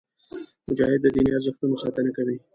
[0.67, 2.37] مجاهد د دیني ارزښتونو ساتنه کوي.